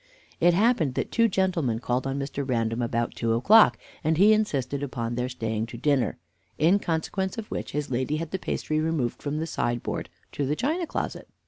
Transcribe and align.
It 0.39 0.55
happened 0.55 0.95
that 0.95 1.11
two 1.11 1.27
gentlemen 1.27 1.77
called 1.77 2.07
on 2.07 2.17
Mr. 2.17 2.43
Random 2.43 2.81
about 2.81 3.13
two 3.13 3.33
o'clock, 3.33 3.77
and 4.03 4.17
he 4.17 4.33
insisted 4.33 4.81
upon 4.81 5.13
their 5.13 5.29
staying 5.29 5.67
to 5.67 5.77
dinner; 5.77 6.17
in 6.57 6.79
consequence 6.79 7.37
of 7.37 7.51
which 7.51 7.73
his 7.73 7.91
lady 7.91 8.15
had 8.17 8.31
the 8.31 8.39
pastry 8.39 8.79
removed 8.79 9.21
from 9.21 9.37
the 9.37 9.45
side 9.45 9.83
board 9.83 10.09
to 10.31 10.43
the 10.47 10.55
china 10.55 10.87
closet. 10.87 11.27